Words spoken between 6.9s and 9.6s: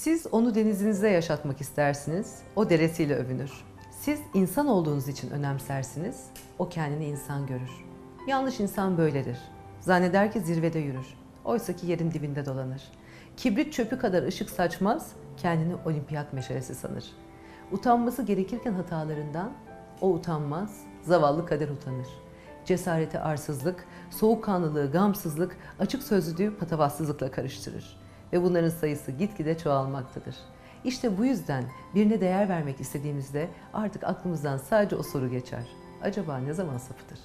insan görür. Yanlış insan böyledir.